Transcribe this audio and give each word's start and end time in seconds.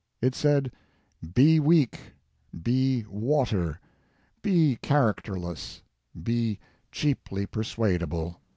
It 0.19 0.33
said, 0.33 0.71
"Be 1.35 1.59
weak, 1.59 1.99
be 2.63 3.05
water, 3.07 3.79
be 4.41 4.77
characterless, 4.81 5.83
be 6.23 6.57
cheaply 6.91 7.45
persuadable." 7.45 8.41